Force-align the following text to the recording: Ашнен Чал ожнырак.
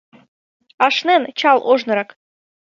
Ашнен 0.85 1.23
Чал 1.39 1.59
ожнырак. 1.71 2.09